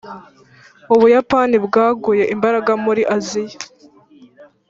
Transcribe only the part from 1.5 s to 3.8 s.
bwaguye imbaraga muri aziya